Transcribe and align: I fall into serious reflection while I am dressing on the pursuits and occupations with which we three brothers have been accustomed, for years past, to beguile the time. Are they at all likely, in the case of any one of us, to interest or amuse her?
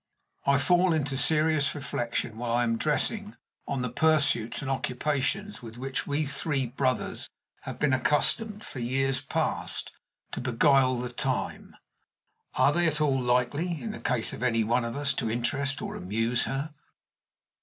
I 0.47 0.57
fall 0.57 0.93
into 0.93 1.15
serious 1.15 1.75
reflection 1.75 2.35
while 2.39 2.53
I 2.53 2.63
am 2.63 2.75
dressing 2.79 3.35
on 3.67 3.83
the 3.83 3.89
pursuits 3.91 4.63
and 4.63 4.71
occupations 4.71 5.61
with 5.61 5.77
which 5.77 6.07
we 6.07 6.25
three 6.25 6.65
brothers 6.65 7.29
have 7.65 7.77
been 7.77 7.93
accustomed, 7.93 8.63
for 8.63 8.79
years 8.79 9.21
past, 9.21 9.91
to 10.31 10.41
beguile 10.41 10.97
the 10.97 11.09
time. 11.11 11.75
Are 12.55 12.73
they 12.73 12.87
at 12.87 12.99
all 12.99 13.21
likely, 13.21 13.79
in 13.79 13.91
the 13.91 13.99
case 13.99 14.33
of 14.33 14.41
any 14.41 14.63
one 14.63 14.85
of 14.85 14.95
us, 14.95 15.13
to 15.13 15.29
interest 15.29 15.83
or 15.83 15.95
amuse 15.95 16.45
her? 16.45 16.73